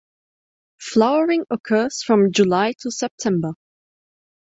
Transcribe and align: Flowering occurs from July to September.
Flowering 0.79 1.45
occurs 1.51 2.01
from 2.01 2.31
July 2.31 2.73
to 2.79 2.89
September. 2.89 3.53